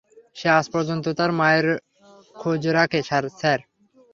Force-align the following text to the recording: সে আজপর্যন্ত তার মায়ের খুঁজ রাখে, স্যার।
সে 0.35 0.47
আজপর্যন্ত 0.59 1.05
তার 1.19 1.31
মায়ের 1.39 1.67
খুঁজ 2.35 2.61
রাখে, 2.77 2.99
স্যার। 3.39 3.59